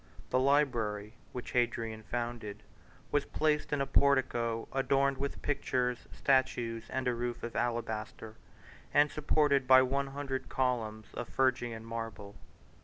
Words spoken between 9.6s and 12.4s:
by one hundred columns of Phrygian marble.